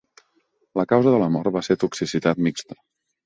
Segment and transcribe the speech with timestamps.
[0.79, 2.79] La causa de la mort va ser toxicitat mixta.